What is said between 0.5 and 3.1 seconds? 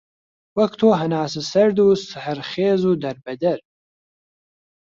وەک تۆ هەناسەسەرد و سەحەرخێز و